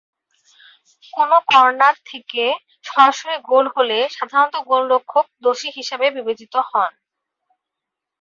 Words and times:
কোনও 1.13 1.37
কর্নার 1.51 1.95
থেকে 2.05 2.43
সরাসরি 2.85 3.35
গোল 3.49 3.65
হলে 3.75 3.97
সাধারণত 4.11 4.55
গোলরক্ষক 4.69 5.25
দোষী 5.43 5.69
হিসাবে 5.77 6.05
বিবেচিত 6.17 6.53
হন। 6.69 6.91